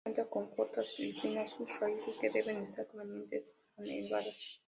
[0.03, 4.59] Cuenta con cortas y finas raíces que deben estar convenientemente anegadas.